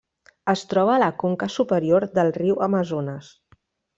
[0.53, 3.31] Es troba a la conca superior del riu Amazones.